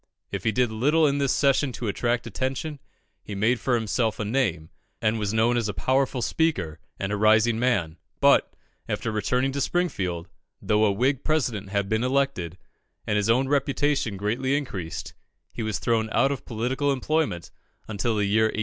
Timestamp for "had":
11.69-11.87